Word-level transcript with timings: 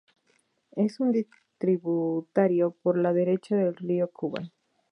Es 0.71 0.99
un 0.99 1.11
distributario 1.11 2.71
por 2.81 2.97
la 2.97 3.13
derecha 3.13 3.55
del 3.55 3.75
río 3.75 4.09
Kubán. 4.11 4.51